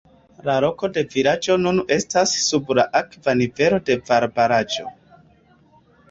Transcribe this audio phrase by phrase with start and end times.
[0.45, 4.87] La loko de vilaĝo nune estas sub la akva nivelo de valbaraĵo.